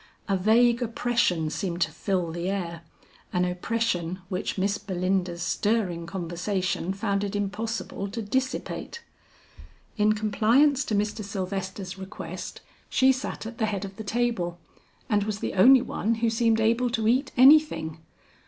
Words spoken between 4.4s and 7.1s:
Miss Belinda's stirring conversation